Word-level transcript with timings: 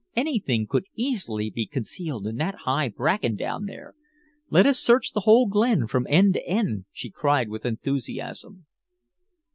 "Anything 0.15 0.65
could 0.65 0.85
easily 0.95 1.51
be 1.51 1.67
concealed 1.67 2.25
in 2.25 2.37
that 2.37 2.55
high 2.65 2.89
bracken 2.89 3.35
down 3.35 3.67
there. 3.67 3.93
Let 4.49 4.65
us 4.65 4.79
search 4.79 5.13
the 5.13 5.19
whole 5.19 5.45
glen 5.47 5.85
from 5.85 6.07
end 6.09 6.33
to 6.33 6.47
end," 6.47 6.85
she 6.91 7.11
cried 7.11 7.49
with 7.49 7.67
enthusiasm. 7.67 8.65